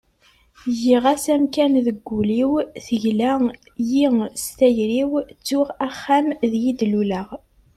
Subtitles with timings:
[0.79, 2.51] giɣ-as amkan deg ul-iw,
[2.85, 4.05] tegla-yi
[4.43, 7.27] s tayri-w, ttuɣ axxam deg i d-luleɣ